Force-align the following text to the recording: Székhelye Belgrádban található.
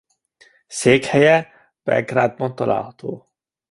Székhelye 0.67 1.51
Belgrádban 1.83 2.55
található. 2.55 3.27